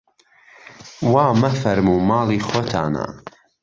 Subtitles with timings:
[1.11, 3.05] وا مەفەرموو ماڵی خۆتانە